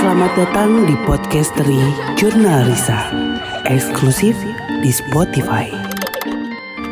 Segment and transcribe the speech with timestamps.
[0.00, 1.76] Selamat datang di podcast dari
[2.16, 3.12] Jurnal Risa,
[3.68, 4.32] eksklusif
[4.80, 5.68] di Spotify.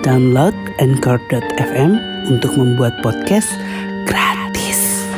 [0.05, 1.97] Download Anchor.fm
[2.29, 3.49] untuk membuat podcast
[4.05, 5.09] gratis.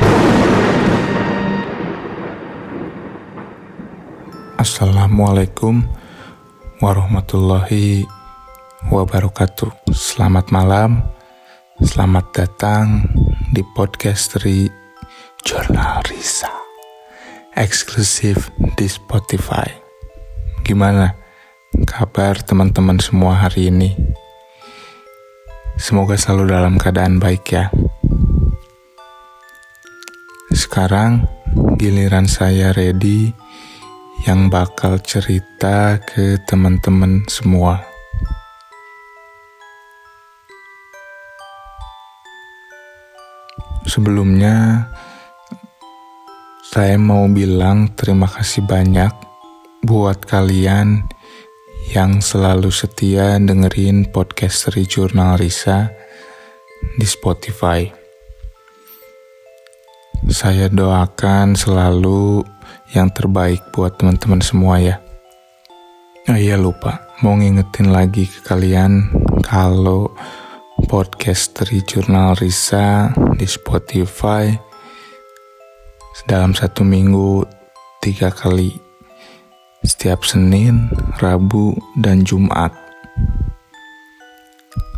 [4.54, 5.82] Assalamualaikum
[6.78, 8.06] warahmatullahi
[8.86, 9.90] wabarakatuh.
[9.90, 11.02] Selamat malam,
[11.82, 13.10] selamat datang
[13.50, 14.70] di podcast dari
[15.42, 16.59] Jurnal Risa
[17.60, 18.48] eksklusif
[18.80, 19.68] di Spotify.
[20.64, 21.12] Gimana
[21.84, 23.92] kabar teman-teman semua hari ini?
[25.76, 27.68] Semoga selalu dalam keadaan baik ya.
[30.56, 31.28] Sekarang
[31.76, 33.28] giliran saya ready
[34.24, 37.84] yang bakal cerita ke teman-teman semua.
[43.84, 44.88] Sebelumnya,
[46.70, 49.10] saya mau bilang terima kasih banyak
[49.82, 51.02] buat kalian
[51.90, 55.90] yang selalu setia dengerin podcast dari Jurnal Risa
[56.94, 57.90] di Spotify.
[60.30, 62.46] Saya doakan selalu
[62.94, 65.02] yang terbaik buat teman-teman semua ya.
[66.30, 69.10] Oh iya lupa, mau ngingetin lagi ke kalian
[69.42, 70.14] kalau
[70.86, 74.69] podcast dari Jurnal Risa di Spotify
[76.26, 77.46] dalam satu minggu
[78.02, 78.74] tiga kali,
[79.86, 80.90] setiap Senin,
[81.22, 82.74] Rabu, dan Jumat.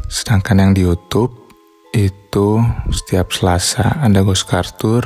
[0.09, 1.33] Sedangkan yang di YouTube
[1.93, 5.05] itu setiap Selasa ada Ghost Kartur,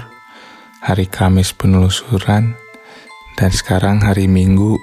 [0.83, 2.55] hari Kamis penelusuran,
[3.35, 4.79] dan sekarang hari Minggu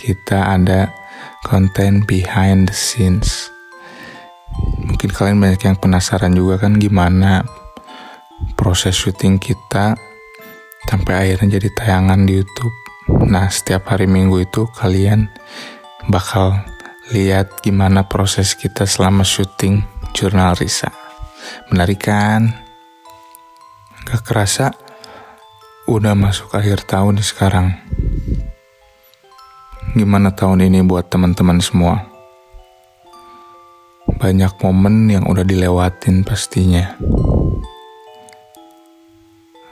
[0.00, 0.88] kita ada
[1.44, 3.52] konten behind the scenes.
[4.80, 7.44] Mungkin kalian banyak yang penasaran juga kan gimana
[8.56, 10.09] proses syuting kita
[10.90, 12.74] sampai akhirnya jadi tayangan di YouTube.
[13.30, 15.30] Nah, setiap hari Minggu itu kalian
[16.10, 16.66] bakal
[17.14, 20.90] lihat gimana proses kita selama syuting jurnal Risa.
[21.70, 22.58] Menarik kan?
[24.02, 24.74] Gak kerasa
[25.86, 27.78] udah masuk akhir tahun sekarang.
[29.94, 32.02] Gimana tahun ini buat teman-teman semua?
[34.10, 36.98] Banyak momen yang udah dilewatin pastinya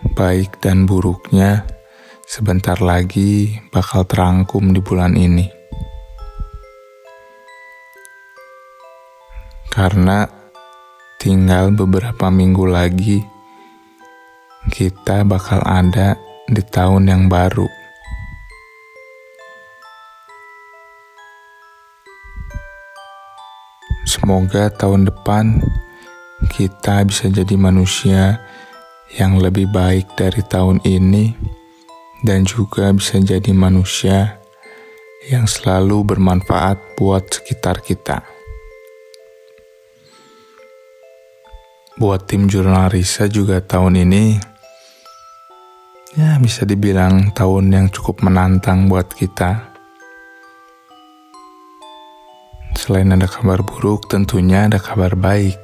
[0.03, 1.67] baik dan buruknya
[2.23, 5.51] sebentar lagi bakal terangkum di bulan ini.
[9.73, 10.27] Karena
[11.19, 13.19] tinggal beberapa minggu lagi
[14.71, 17.67] kita bakal ada di tahun yang baru.
[24.09, 25.61] Semoga tahun depan
[26.49, 28.41] kita bisa jadi manusia
[29.17, 31.33] yang lebih baik dari tahun ini
[32.27, 34.43] dan juga bisa jadi manusia
[35.33, 38.21] yang selalu bermanfaat buat sekitar kita.
[41.99, 44.39] Buat tim jurnal Risa juga tahun ini
[46.15, 49.75] ya bisa dibilang tahun yang cukup menantang buat kita.
[52.79, 55.59] Selain ada kabar buruk, tentunya ada kabar baik.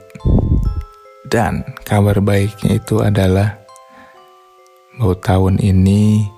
[1.34, 3.58] Dan kabar baiknya itu adalah
[4.94, 6.30] bahwa tahun ini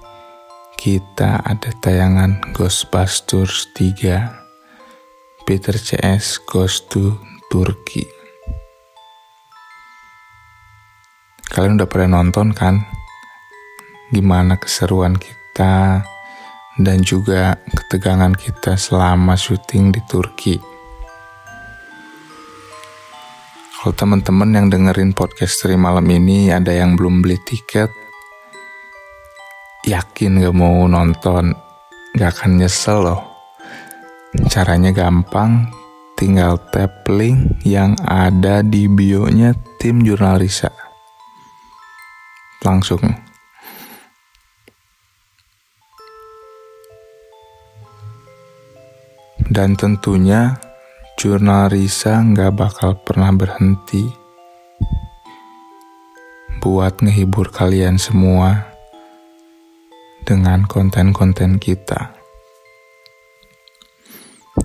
[0.81, 7.13] kita ada tayangan Ghostbusters 3 Peter CS Goes to
[7.53, 8.09] Turkey.
[11.53, 12.81] Kalian udah pernah nonton kan?
[14.17, 16.09] Gimana keseruan kita
[16.81, 20.76] dan juga ketegangan kita selama syuting di Turki.
[23.87, 27.87] Kalau teman-teman yang dengerin podcast dari malam ini ada yang belum beli tiket,
[29.87, 31.55] yakin gak mau nonton,
[32.19, 33.23] gak akan nyesel loh.
[34.51, 35.71] Caranya gampang,
[36.19, 40.75] tinggal tap link yang ada di bio-nya tim Jurnal Risa.
[42.67, 43.07] Langsung.
[49.47, 50.59] Dan tentunya
[51.17, 54.05] jurnal Risa nggak bakal pernah berhenti
[56.61, 58.69] buat ngehibur kalian semua
[60.29, 62.13] dengan konten-konten kita.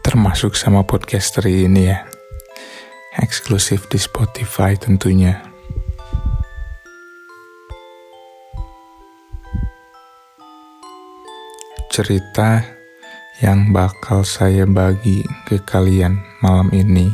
[0.03, 2.03] Termasuk sama podcaster ini ya.
[3.15, 5.39] Eksklusif di Spotify tentunya.
[11.88, 12.81] Cerita
[13.41, 17.09] yang bakal saya bagi ke kalian malam ini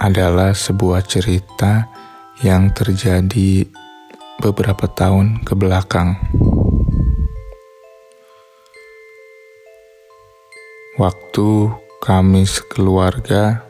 [0.00, 1.84] adalah sebuah cerita
[2.40, 3.68] yang terjadi
[4.40, 6.16] beberapa tahun ke belakang.
[10.96, 11.48] Waktu
[12.00, 13.68] kami sekeluarga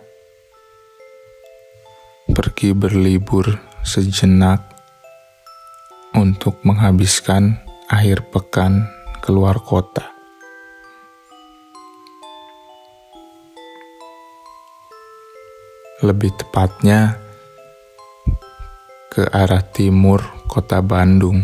[2.31, 4.63] pergi berlibur sejenak
[6.15, 8.85] untuk menghabiskan akhir pekan
[9.25, 10.13] keluar kota.
[16.05, 17.17] Lebih tepatnya
[19.09, 21.41] ke arah timur kota Bandung.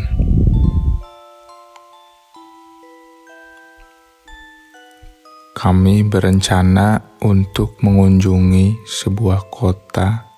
[5.57, 10.29] Kami berencana untuk mengunjungi sebuah kota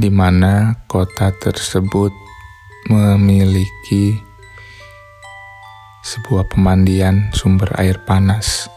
[0.00, 2.10] di mana kota tersebut
[2.88, 4.33] memiliki
[6.14, 8.70] sebuah pemandian sumber air panas.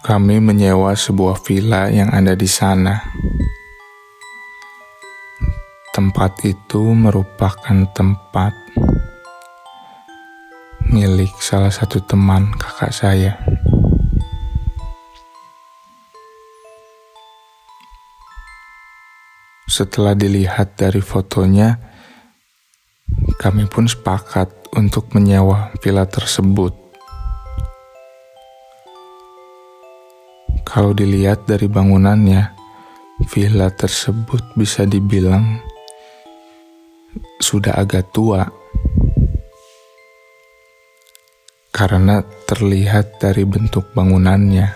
[0.00, 3.04] Kami menyewa sebuah villa yang ada di sana.
[5.92, 8.56] Tempat itu merupakan tempat
[10.88, 13.36] milik salah satu teman kakak saya.
[19.68, 21.93] Setelah dilihat dari fotonya,
[23.38, 26.74] kami pun sepakat untuk menyewa villa tersebut.
[30.64, 32.50] Kalau dilihat dari bangunannya,
[33.30, 35.62] villa tersebut bisa dibilang
[37.38, 38.42] sudah agak tua.
[41.74, 44.66] Karena terlihat dari bentuk bangunannya,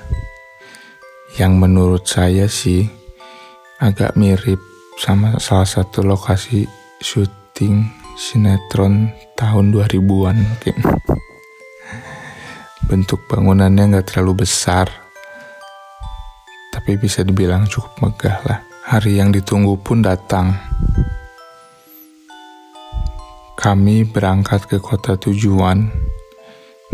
[1.38, 2.86] yang menurut saya sih
[3.78, 4.58] agak mirip
[4.98, 6.66] sama salah satu lokasi
[6.98, 10.76] syuting sinetron tahun 2000-an mungkin.
[12.90, 14.90] Bentuk bangunannya nggak terlalu besar,
[16.74, 18.60] tapi bisa dibilang cukup megah lah.
[18.90, 20.58] Hari yang ditunggu pun datang.
[23.54, 25.86] Kami berangkat ke kota tujuan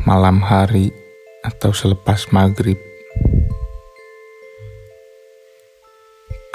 [0.05, 0.93] malam hari
[1.41, 2.77] atau selepas maghrib.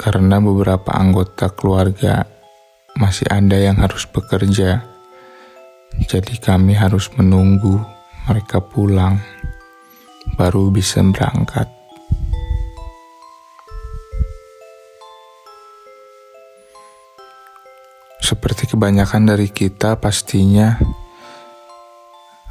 [0.00, 2.39] karena beberapa anggota keluarga
[2.98, 4.82] masih ada yang harus bekerja.
[6.06, 7.82] Jadi kami harus menunggu
[8.26, 9.18] mereka pulang
[10.38, 11.66] baru bisa berangkat.
[18.22, 20.78] Seperti kebanyakan dari kita pastinya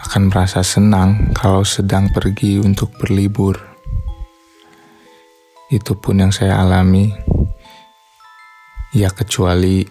[0.04, 3.56] akan merasa senang kalau sedang pergi untuk berlibur.
[5.72, 7.14] Itu pun yang saya alami
[8.90, 9.86] Ya kecuali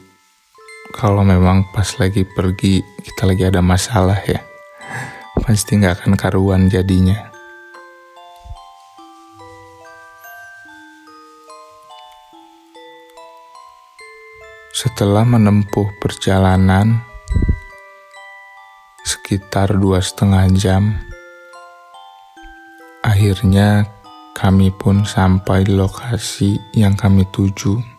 [0.92, 4.40] kalau memang pas lagi pergi kita lagi ada masalah ya.
[5.44, 7.28] Pasti nggak akan karuan jadinya.
[14.78, 17.02] Setelah menempuh perjalanan
[19.02, 20.94] sekitar dua setengah jam,
[23.02, 23.90] akhirnya
[24.38, 27.97] kami pun sampai di lokasi yang kami tuju.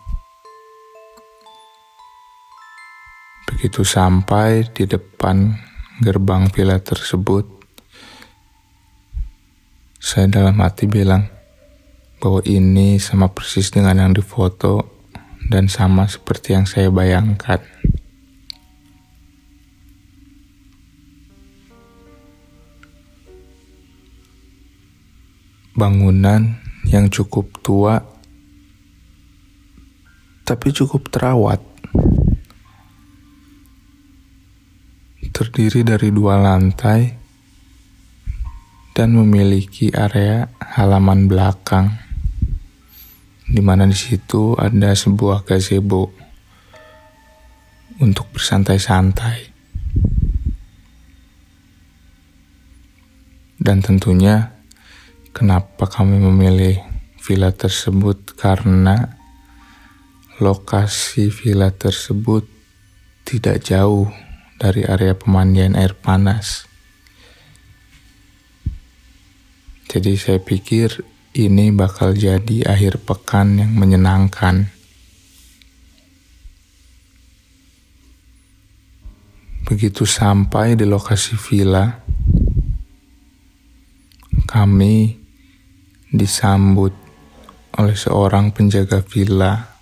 [3.60, 5.52] Begitu sampai di depan
[6.00, 7.44] gerbang villa tersebut,
[10.00, 11.28] saya dalam hati bilang
[12.24, 15.04] bahwa ini sama persis dengan yang difoto
[15.52, 17.60] dan sama seperti yang saya bayangkan.
[25.76, 28.00] Bangunan yang cukup tua
[30.48, 31.60] tapi cukup terawat.
[35.40, 37.16] Terdiri dari dua lantai
[38.92, 41.96] dan memiliki area halaman belakang,
[43.48, 46.12] di mana di situ ada sebuah gazebo
[48.04, 49.48] untuk bersantai-santai.
[53.56, 54.60] Dan tentunya,
[55.32, 56.84] kenapa kami memilih
[57.16, 59.16] villa tersebut karena
[60.36, 62.44] lokasi villa tersebut
[63.24, 64.12] tidak jauh
[64.60, 66.68] dari area pemandian air panas.
[69.88, 71.00] Jadi saya pikir
[71.32, 74.68] ini bakal jadi akhir pekan yang menyenangkan.
[79.64, 82.02] Begitu sampai di lokasi villa,
[84.44, 85.14] kami
[86.10, 86.90] disambut
[87.78, 89.78] oleh seorang penjaga villa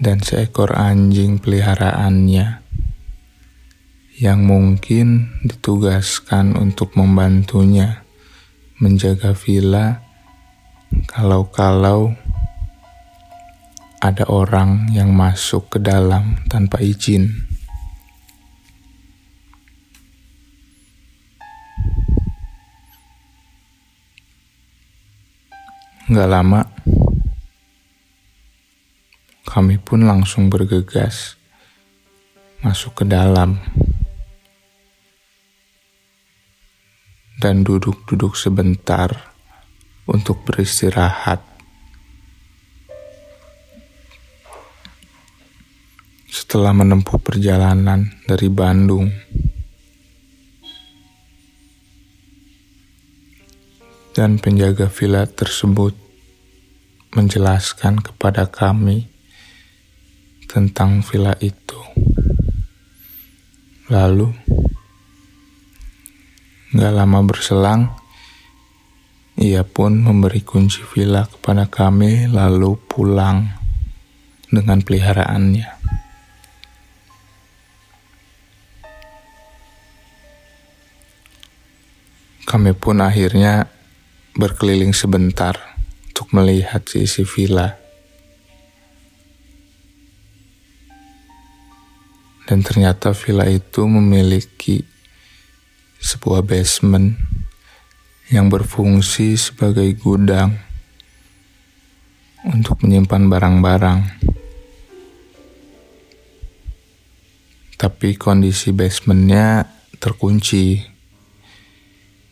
[0.00, 2.63] dan seekor anjing peliharaannya
[4.14, 8.06] yang mungkin ditugaskan untuk membantunya
[8.78, 10.06] menjaga villa
[11.10, 12.14] kalau-kalau
[13.98, 17.26] ada orang yang masuk ke dalam tanpa izin.
[26.04, 26.68] Gak lama,
[29.48, 31.40] kami pun langsung bergegas
[32.60, 33.56] masuk ke dalam
[37.40, 39.34] dan duduk-duduk sebentar
[40.06, 41.40] untuk beristirahat.
[46.30, 49.10] Setelah menempuh perjalanan dari Bandung,
[54.14, 55.98] dan penjaga villa tersebut
[57.18, 59.10] menjelaskan kepada kami
[60.46, 61.82] tentang villa itu.
[63.90, 64.30] Lalu,
[66.74, 67.94] gak lama berselang,
[69.38, 73.46] ia pun memberi kunci villa kepada kami lalu pulang
[74.50, 75.70] dengan peliharaannya.
[82.42, 83.70] Kami pun akhirnya
[84.34, 85.54] berkeliling sebentar
[86.10, 87.78] untuk melihat isi villa.
[92.50, 94.93] Dan ternyata villa itu memiliki
[96.04, 97.16] sebuah basement
[98.28, 100.60] yang berfungsi sebagai gudang
[102.44, 104.00] untuk menyimpan barang-barang.
[107.80, 109.64] Tapi kondisi basementnya
[109.96, 110.92] terkunci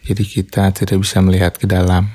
[0.02, 2.10] jadi kita tidak bisa melihat ke dalam.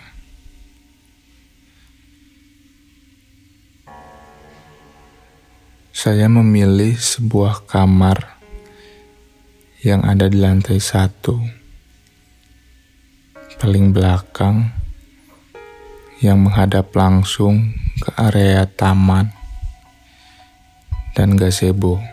[5.96, 8.37] Saya memilih sebuah kamar
[9.88, 11.40] yang ada di lantai satu,
[13.56, 14.68] paling belakang,
[16.20, 17.72] yang menghadap langsung
[18.04, 19.32] ke area taman
[21.16, 22.04] dan gazebo.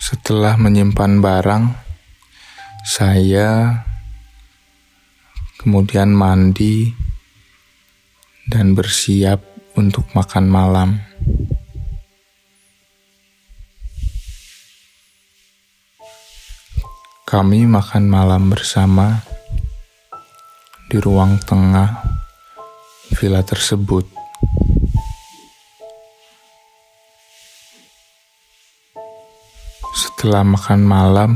[0.00, 1.64] Setelah menyimpan barang,
[2.88, 3.84] saya
[5.60, 7.03] kemudian mandi
[8.48, 9.40] dan bersiap
[9.74, 10.90] untuk makan malam.
[17.24, 19.24] Kami makan malam bersama
[20.86, 22.04] di ruang tengah
[23.18, 24.06] villa tersebut.
[29.94, 31.30] Setelah makan malam,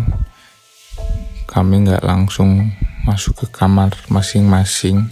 [1.50, 2.70] kami nggak langsung
[3.02, 5.10] masuk ke kamar masing-masing,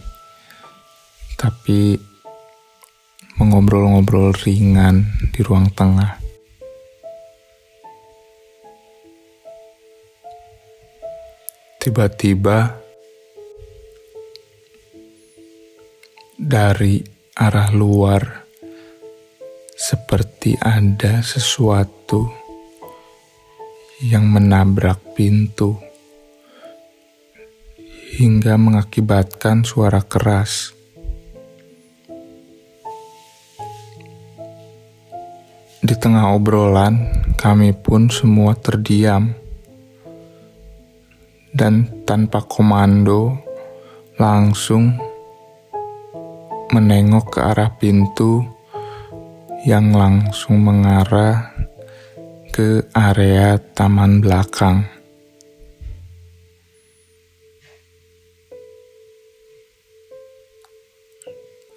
[1.36, 2.00] tapi
[3.36, 6.16] mengobrol-ngobrol ringan di ruang tengah.
[11.76, 12.82] Tiba-tiba
[16.36, 16.98] dari
[17.36, 18.44] arah luar
[19.76, 22.26] seperti ada sesuatu
[24.04, 25.76] yang menabrak pintu
[28.16, 30.75] hingga mengakibatkan suara keras.
[35.86, 36.98] Di tengah obrolan,
[37.38, 39.30] kami pun semua terdiam
[41.54, 43.38] dan tanpa komando
[44.18, 44.98] langsung
[46.74, 48.42] menengok ke arah pintu
[49.62, 51.54] yang langsung mengarah
[52.50, 54.82] ke area taman belakang.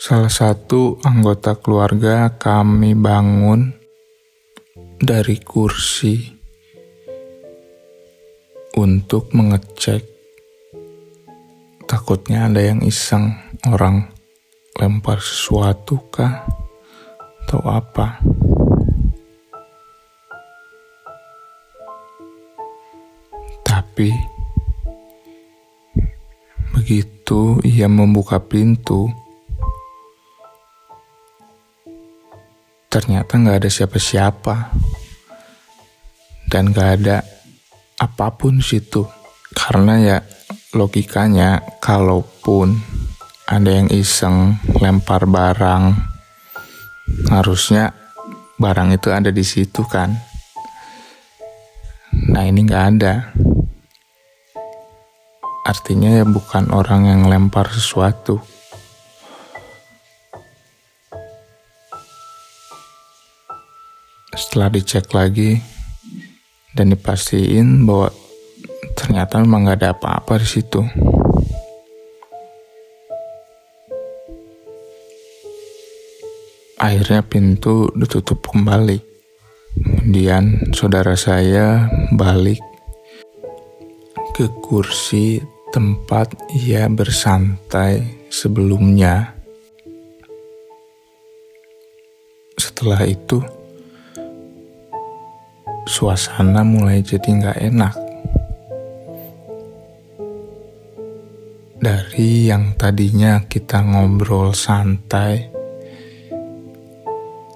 [0.02, 3.79] Salah satu anggota keluarga kami bangun
[5.00, 6.20] dari kursi
[8.76, 10.04] untuk mengecek.
[11.88, 13.32] Takutnya ada yang iseng
[13.72, 14.12] orang
[14.76, 16.44] lempar sesuatu kah
[17.48, 18.20] atau apa.
[23.64, 24.12] Tapi
[26.76, 29.08] begitu ia membuka pintu,
[32.90, 34.74] ternyata nggak ada siapa-siapa
[36.50, 37.22] dan nggak ada
[38.02, 39.06] apa pun situ.
[39.54, 40.18] Karena ya
[40.74, 42.74] logikanya kalaupun
[43.46, 45.94] ada yang iseng lempar barang,
[47.30, 47.94] harusnya
[48.58, 50.18] barang itu ada di situ kan.
[52.34, 53.30] Nah ini nggak ada.
[55.70, 58.42] Artinya ya bukan orang yang lempar sesuatu.
[64.40, 65.60] Setelah dicek lagi
[66.72, 68.08] dan dipastiin bahwa
[68.96, 70.80] ternyata memang gak ada apa-apa di situ.
[76.80, 79.04] Akhirnya pintu ditutup kembali.
[79.76, 82.64] Kemudian saudara saya balik
[84.32, 85.44] ke kursi
[85.76, 89.36] tempat ia bersantai sebelumnya.
[92.56, 93.44] Setelah itu,
[95.90, 97.96] suasana mulai jadi nggak enak.
[101.82, 105.50] Dari yang tadinya kita ngobrol santai,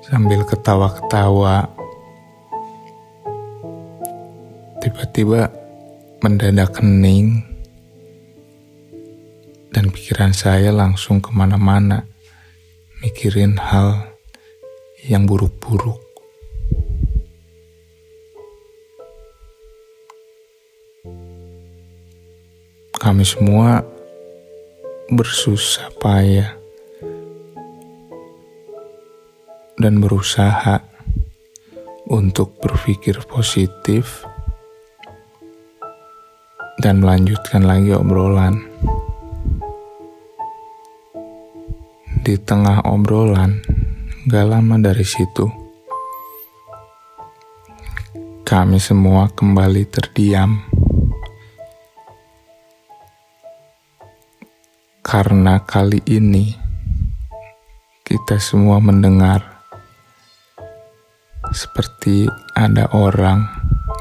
[0.09, 1.69] sambil ketawa-ketawa,
[4.81, 5.53] tiba-tiba
[6.25, 7.45] mendadak kening
[9.69, 12.07] dan pikiran saya langsung ke mana-mana
[13.03, 14.07] mikirin hal
[15.03, 16.12] yang buruk-buruk.
[23.03, 23.83] Kami semua
[25.11, 26.55] bersusah payah
[29.75, 30.79] dan berusaha
[32.07, 34.23] untuk berpikir positif
[36.79, 38.63] dan melanjutkan lagi obrolan.
[42.23, 43.59] Di tengah obrolan,
[44.31, 45.51] gak lama dari situ,
[48.47, 50.72] kami semua kembali terdiam.
[55.13, 56.57] Karena kali ini
[58.01, 59.61] kita semua mendengar
[61.53, 62.25] seperti
[62.57, 63.45] ada orang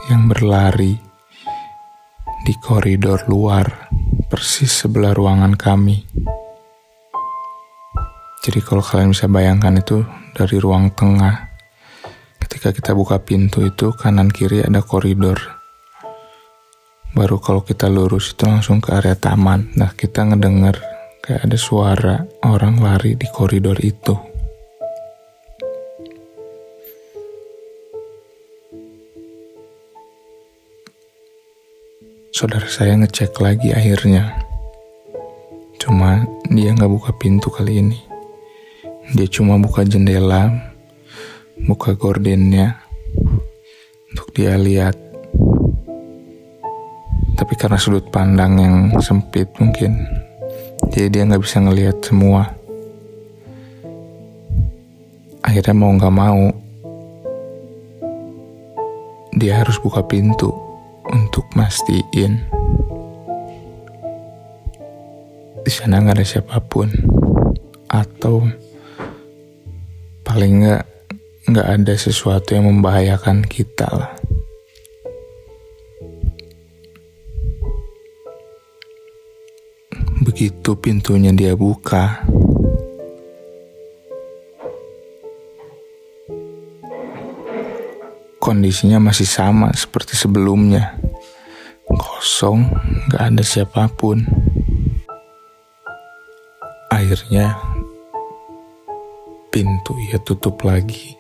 [0.09, 0.97] yang berlari
[2.49, 3.93] di koridor luar
[4.33, 6.01] persis sebelah ruangan kami.
[8.41, 11.53] Jadi kalau kalian bisa bayangkan itu dari ruang tengah.
[12.41, 15.37] Ketika kita buka pintu itu kanan kiri ada koridor.
[17.13, 19.77] Baru kalau kita lurus itu langsung ke area taman.
[19.77, 20.92] Nah kita ngedenger
[21.23, 24.11] kayak ada suara orang lari di koridor itu.
[32.35, 34.35] Saudara saya ngecek lagi akhirnya.
[35.79, 38.03] Cuma dia nggak buka pintu kali ini.
[39.15, 40.51] Dia cuma buka jendela,
[41.71, 42.83] buka gordennya
[44.11, 44.99] untuk dia lihat.
[47.39, 50.03] Tapi karena sudut pandang yang sempit mungkin,
[50.93, 52.53] jadi dia nggak bisa ngelihat semua.
[55.43, 56.53] Akhirnya mau nggak mau,
[59.35, 60.53] dia harus buka pintu
[61.09, 62.39] untuk mastiin
[65.63, 66.91] di sana nggak ada siapa pun
[67.87, 68.47] atau
[70.27, 70.85] paling nggak
[71.51, 74.22] nggak ada sesuatu yang membahayakan kita lah.
[80.33, 82.25] Begitu pintunya dia buka,
[88.41, 90.97] kondisinya masih sama seperti sebelumnya.
[91.85, 92.65] Kosong,
[93.13, 94.25] nggak ada siapa pun.
[96.89, 97.53] Akhirnya
[99.53, 101.13] pintu ia tutup lagi.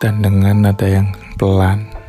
[0.00, 1.99] Dan dengan nada yang pelan,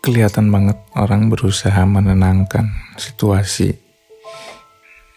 [0.00, 3.76] kelihatan banget orang berusaha menenangkan situasi.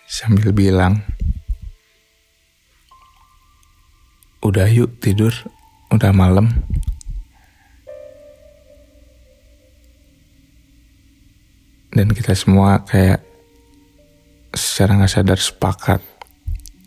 [0.04, 1.02] Sambil bilang,
[4.43, 5.34] "Udah yuk tidur,
[5.89, 6.52] udah malam."
[11.93, 13.24] Dan kita semua kayak
[14.54, 16.02] secara nggak sadar sepakat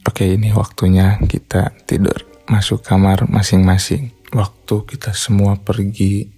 [0.07, 4.15] oke ini waktunya kita tidur masuk kamar masing-masing.
[4.31, 6.36] Waktu kita semua pergi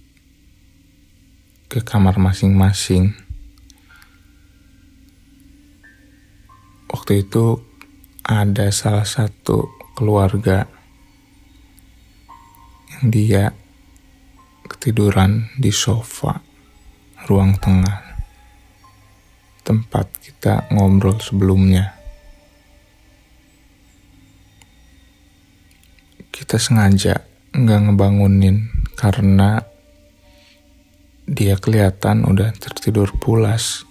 [1.69, 3.13] ke kamar masing-masing
[6.89, 7.61] waktu itu
[8.25, 10.65] ada salah satu keluarga
[12.97, 13.45] yang dia
[14.65, 16.41] ketiduran di sofa
[17.29, 18.09] ruang tengah
[19.61, 21.93] tempat kita ngobrol sebelumnya.
[26.33, 27.21] Kita sengaja
[27.53, 28.65] nggak ngebangunin
[28.97, 29.68] karena
[31.29, 33.85] dia kelihatan udah tertidur pulas.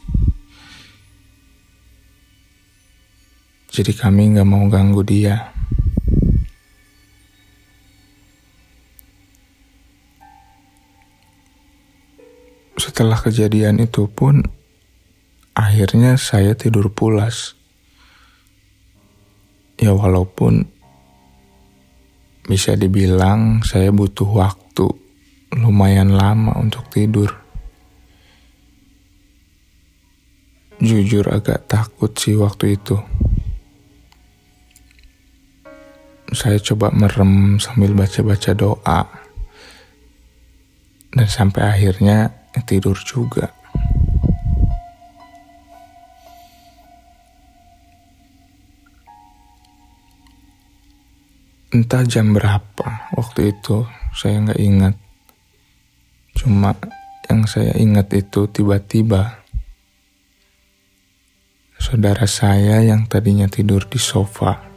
[3.70, 5.55] Jadi kami nggak mau ganggu dia.
[12.74, 14.42] Setelah kejadian itu pun
[15.55, 17.55] akhirnya saya tidur pulas.
[19.79, 20.66] Ya walaupun
[22.51, 25.08] bisa dibilang saya butuh waktu
[25.52, 27.32] lumayan lama untuk tidur.
[30.78, 32.96] Jujur agak takut sih waktu itu.
[36.28, 39.02] Saya coba merem sambil baca-baca doa.
[41.08, 42.30] Dan sampai akhirnya
[42.68, 43.58] tidur juga.
[51.68, 53.84] entah jam berapa waktu itu
[54.16, 54.94] saya nggak ingat
[56.38, 56.79] cuma
[57.27, 59.42] yang saya ingat itu tiba-tiba
[61.83, 64.68] saudara saya yang tadinya tidur di sofa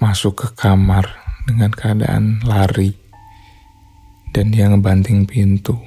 [0.00, 1.08] masuk ke kamar
[1.46, 2.92] dengan keadaan lari
[4.36, 5.80] dan dia ngebanting pintu.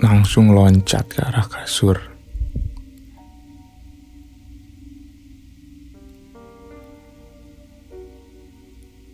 [0.00, 2.09] Langsung loncat ke arah kasur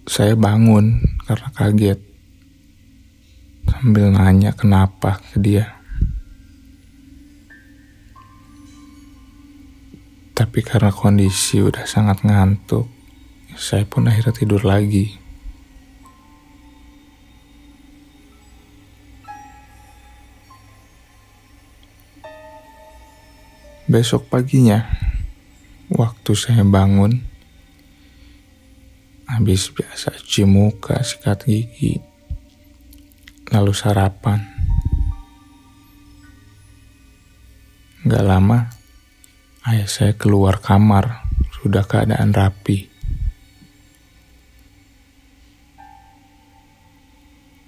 [0.07, 1.99] Saya bangun karena kaget.
[3.67, 5.77] Sambil nanya kenapa ke dia.
[10.37, 12.87] Tapi karena kondisi udah sangat ngantuk,
[13.59, 15.17] saya pun akhirnya tidur lagi.
[23.91, 24.87] Besok paginya,
[25.91, 27.36] waktu saya bangun,
[29.27, 31.99] Habis biasa cuci muka, sikat gigi,
[33.51, 34.39] lalu sarapan.
[38.07, 38.71] Gak lama,
[39.67, 41.27] ayah saya keluar kamar,
[41.59, 42.87] sudah keadaan rapi.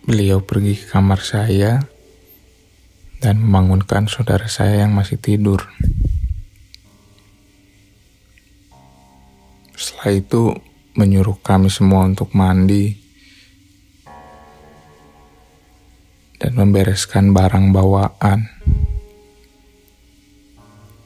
[0.07, 1.83] Beliau pergi ke kamar saya
[3.19, 5.67] dan membangunkan saudara saya yang masih tidur.
[9.75, 10.43] Setelah itu,
[10.99, 12.91] menyuruh kami semua untuk mandi
[16.43, 18.51] dan membereskan barang bawaan.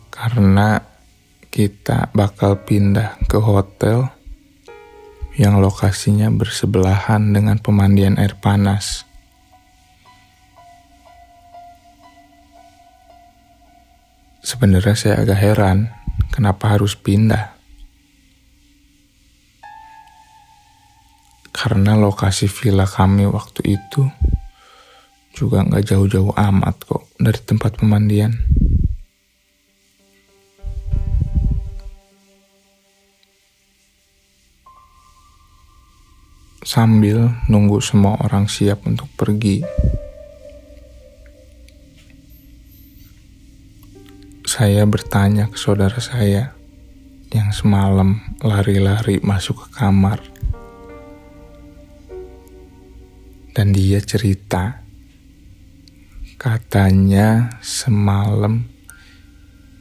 [0.08, 0.80] Karena
[1.52, 4.08] kita bakal pindah ke hotel
[5.36, 9.04] yang lokasinya bersebelahan dengan pemandian air panas.
[14.40, 15.78] Sebenarnya saya agak heran
[16.32, 17.61] kenapa harus pindah.
[21.62, 24.02] Karena lokasi villa kami waktu itu
[25.30, 28.34] juga nggak jauh-jauh amat kok dari tempat pemandian.
[36.66, 39.62] Sambil nunggu semua orang siap untuk pergi,
[44.50, 46.58] saya bertanya ke saudara saya
[47.30, 50.31] yang semalam lari-lari masuk ke kamar
[53.52, 54.82] dan dia cerita
[56.40, 58.66] katanya semalam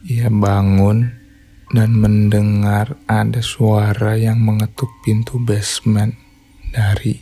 [0.06, 1.22] ia bangun
[1.72, 6.12] dan mendengar ada suara yang mengetuk pintu basement
[6.76, 7.16] dari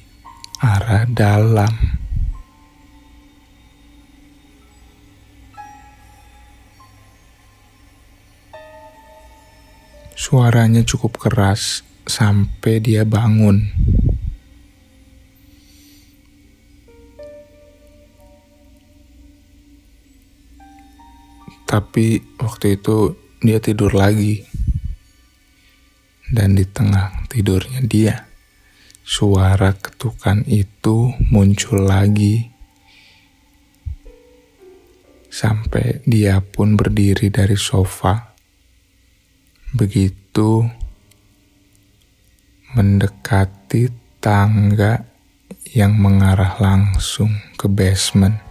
[0.59, 1.69] arah dalam.
[10.19, 13.71] Suaranya cukup keras sampai dia bangun.
[21.69, 23.13] Tapi waktu itu
[23.45, 24.41] dia tidur lagi.
[26.25, 28.25] Dan di tengah tidurnya dia,
[29.05, 32.49] suara ketukan itu muncul lagi.
[35.29, 38.33] Sampai dia pun berdiri dari sofa.
[39.69, 40.65] Begitu
[42.73, 45.05] mendekati tangga
[45.69, 48.48] yang mengarah langsung ke basement.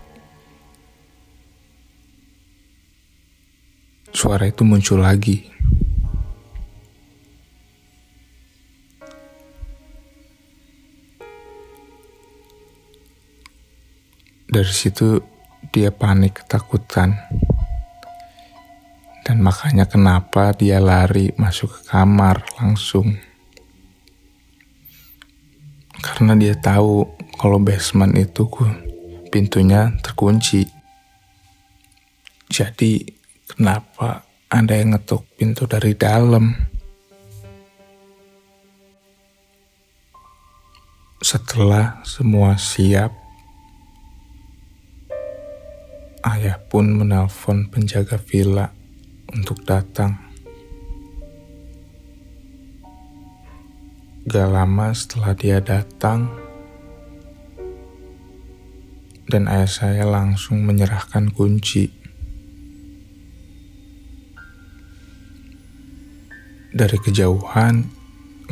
[4.18, 5.46] Suara itu muncul lagi.
[14.50, 15.22] Dari situ
[15.70, 17.14] dia panik ketakutan.
[19.22, 23.14] Dan makanya kenapa dia lari masuk ke kamar langsung.
[26.02, 27.06] Karena dia tahu
[27.38, 28.50] kalau basement itu
[29.30, 30.66] pintunya terkunci.
[32.48, 33.17] Jadi
[33.48, 36.52] Kenapa anda yang ngetuk pintu dari dalam?
[41.24, 43.08] Setelah semua siap,
[46.28, 48.68] ayah pun menelpon penjaga villa
[49.32, 50.20] untuk datang.
[54.28, 56.28] Gak lama setelah dia datang,
[59.24, 61.97] dan ayah saya langsung menyerahkan kunci.
[66.68, 67.88] Dari kejauhan,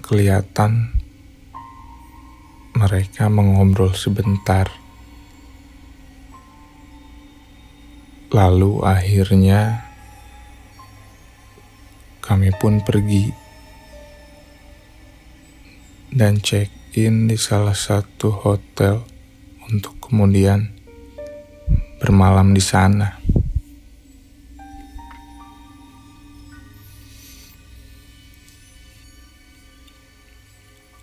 [0.01, 0.89] kelihatan
[2.73, 4.73] mereka mengobrol sebentar.
[8.33, 9.85] Lalu akhirnya
[12.25, 13.29] kami pun pergi
[16.09, 19.05] dan check-in di salah satu hotel
[19.69, 20.73] untuk kemudian
[22.01, 23.26] bermalam di sana.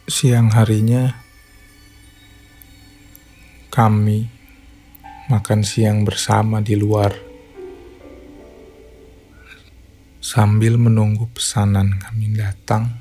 [0.03, 1.15] Siang harinya
[3.71, 4.27] kami
[5.31, 7.15] makan siang bersama di luar
[10.19, 12.91] sambil menunggu pesanan kami datang.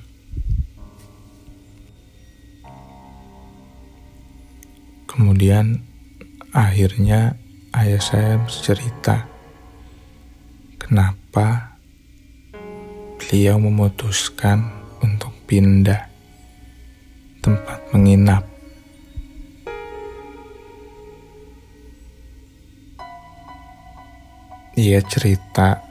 [5.11, 5.83] Kemudian
[6.55, 7.35] akhirnya
[7.75, 9.27] ayah saya bercerita
[10.79, 11.75] kenapa
[13.19, 14.71] beliau memutuskan
[15.03, 16.12] untuk pindah
[17.43, 18.47] tempat menginap.
[24.79, 25.83] Ia cerita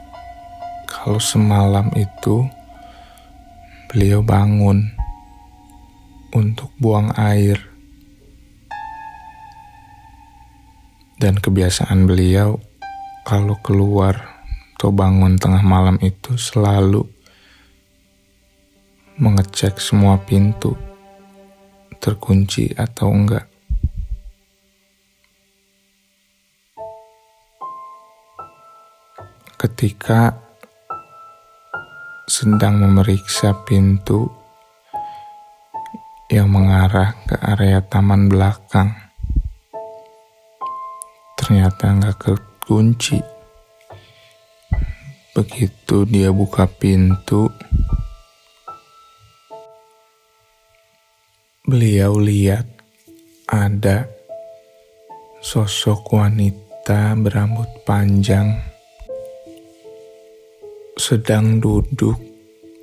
[0.88, 2.48] kalau semalam itu
[3.92, 4.90] beliau bangun
[6.32, 7.60] untuk buang air.
[11.22, 12.58] Dan kebiasaan beliau
[13.22, 14.18] kalau keluar
[14.74, 17.06] atau bangun tengah malam itu selalu
[19.22, 20.74] mengecek semua pintu
[22.02, 23.46] terkunci atau enggak.
[29.62, 30.34] Ketika
[32.26, 34.26] sedang memeriksa pintu
[36.34, 38.98] yang mengarah ke area taman belakang,
[41.38, 43.22] ternyata enggak kekunci.
[45.38, 47.46] Begitu dia buka pintu,
[51.71, 52.67] beliau lihat
[53.47, 54.03] ada
[55.39, 58.60] sosok wanita berambut panjang
[60.99, 62.19] sedang duduk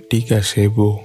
[0.08, 1.04] di gazebo.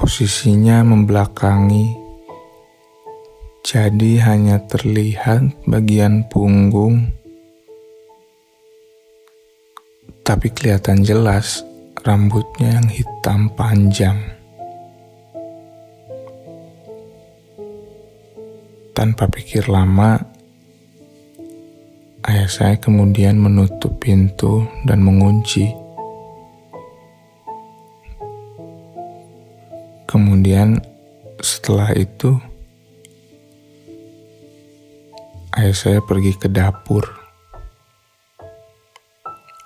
[0.00, 1.92] Posisinya membelakangi,
[3.60, 7.12] jadi hanya terlihat bagian punggung,
[10.24, 11.60] tapi kelihatan jelas
[12.00, 14.16] rambutnya yang hitam panjang.
[18.96, 20.16] Tanpa pikir lama,
[22.24, 25.68] ayah saya kemudian menutup pintu dan mengunci.
[30.08, 30.76] Kemudian
[31.40, 32.36] setelah itu,
[35.56, 37.04] ayah saya pergi ke dapur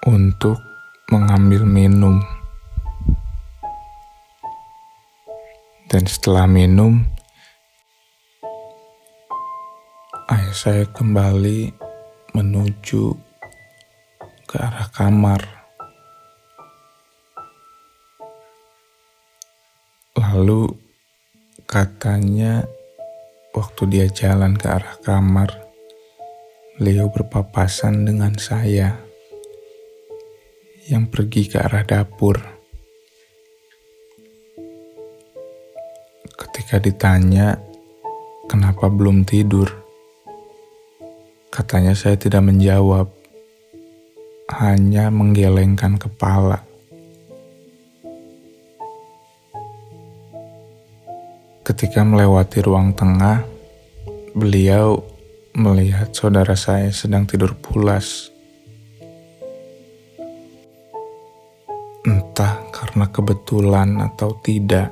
[0.06, 0.65] untuk
[1.07, 2.19] mengambil minum.
[5.87, 6.99] Dan setelah minum,
[10.27, 11.71] ayah saya kembali
[12.35, 13.14] menuju
[14.51, 15.47] ke arah kamar.
[20.19, 20.75] Lalu
[21.71, 22.66] katanya
[23.55, 25.55] waktu dia jalan ke arah kamar,
[26.83, 29.06] beliau berpapasan dengan saya
[30.87, 32.38] yang pergi ke arah dapur.
[36.38, 37.59] Ketika ditanya
[38.46, 39.66] kenapa belum tidur,
[41.51, 43.11] katanya saya tidak menjawab,
[44.62, 46.62] hanya menggelengkan kepala.
[51.66, 53.42] Ketika melewati ruang tengah,
[54.38, 55.03] beliau
[55.51, 58.36] melihat saudara saya sedang tidur pulas
[62.96, 64.88] karena kebetulan atau tidak.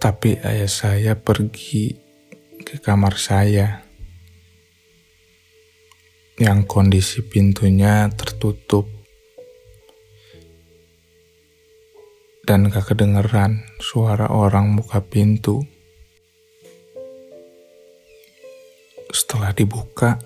[0.00, 1.92] Tapi ayah saya pergi
[2.64, 3.84] ke kamar saya
[6.40, 8.88] yang kondisi pintunya tertutup
[12.48, 15.60] dan gak kedengeran suara orang buka pintu.
[19.12, 20.16] Setelah dibuka,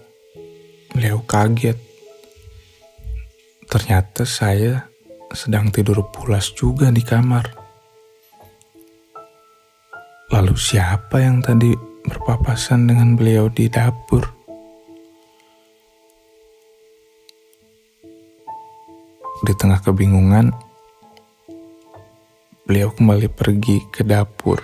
[0.94, 1.85] beliau kaget
[3.76, 4.88] Ternyata saya
[5.28, 7.44] sedang tidur pulas juga di kamar.
[10.32, 11.76] Lalu siapa yang tadi
[12.08, 14.36] berpapasan dengan beliau di dapur?
[19.44, 20.48] di tengah kebingungan,
[22.64, 24.58] beliau kembali pergi ke dapur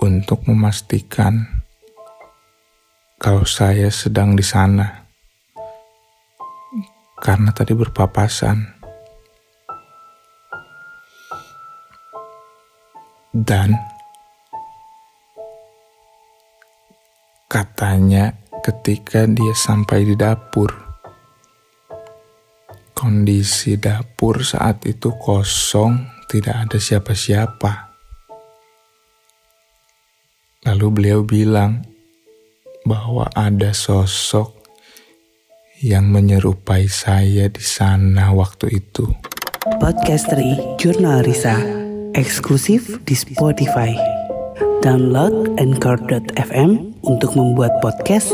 [0.00, 1.44] untuk memastikan
[3.18, 4.99] kalau saya sedang di sana.
[7.20, 8.80] Karena tadi berpapasan.
[13.30, 13.76] Dan
[17.46, 20.72] katanya ketika dia sampai di dapur,
[22.96, 27.72] kondisi dapur saat itu kosong, tidak ada siapa-siapa.
[30.68, 31.80] Lalu beliau bilang
[32.84, 34.59] bahwa ada sosok
[35.80, 39.08] yang menyerupai saya di sana waktu itu.
[39.80, 41.56] Podcasteri Jurnal Risa
[42.12, 43.96] eksklusif di Spotify.
[44.84, 48.32] Download Anchor.fm untuk membuat podcast